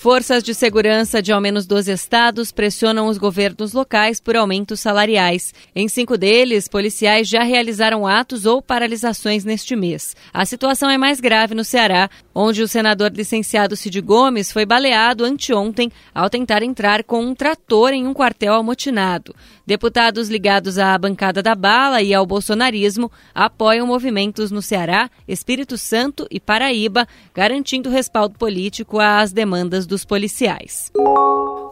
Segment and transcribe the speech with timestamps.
[0.00, 5.52] Forças de segurança de ao menos 12 estados pressionam os governos locais por aumentos salariais.
[5.76, 10.16] Em cinco deles, policiais já realizaram atos ou paralisações neste mês.
[10.32, 15.22] A situação é mais grave no Ceará, onde o senador licenciado Cid Gomes foi baleado
[15.22, 19.34] anteontem ao tentar entrar com um trator em um quartel amotinado.
[19.66, 26.26] Deputados ligados à bancada da bala e ao bolsonarismo apoiam movimentos no Ceará, Espírito Santo
[26.30, 30.90] e Paraíba, garantindo respaldo político às demandas dos policiais.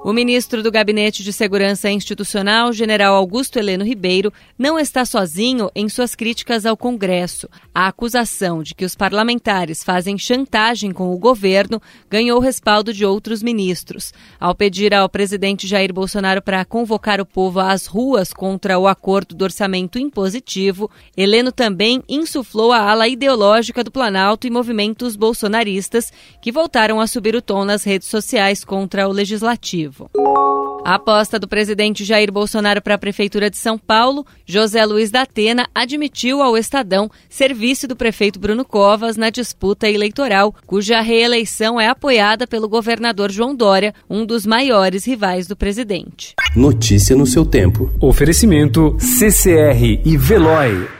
[0.05, 5.88] O ministro do Gabinete de Segurança Institucional, general Augusto Heleno Ribeiro, não está sozinho em
[5.88, 7.48] suas críticas ao Congresso.
[7.74, 13.43] A acusação de que os parlamentares fazem chantagem com o governo ganhou respaldo de outros
[13.43, 14.15] ministros.
[14.38, 19.35] Ao pedir ao presidente Jair Bolsonaro para convocar o povo às ruas contra o acordo
[19.35, 26.52] do orçamento impositivo, Heleno também insuflou a ala ideológica do Planalto e movimentos bolsonaristas que
[26.52, 29.88] voltaram a subir o tom nas redes sociais contra o legislativo.
[30.85, 35.23] A aposta do presidente Jair Bolsonaro para a Prefeitura de São Paulo, José Luiz da
[35.23, 41.89] Atena, admitiu ao Estadão serviço do prefeito Bruno Covas na disputa eleitoral, cuja reeleição é
[41.89, 46.35] apoiada pelo governador João Dória, um dos maiores rivais do presidente.
[46.57, 47.93] Notícia no seu tempo.
[48.01, 50.98] Oferecimento CCR e Veloy.